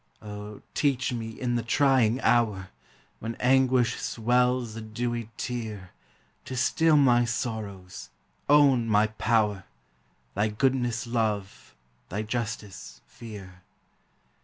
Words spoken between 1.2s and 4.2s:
in the trying hour, When anguish